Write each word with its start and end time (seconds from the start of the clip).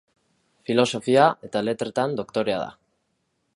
Filosofia 0.69 1.27
eta 1.49 1.63
letretan 1.67 2.19
doktorea 2.23 2.59
da. 2.65 2.73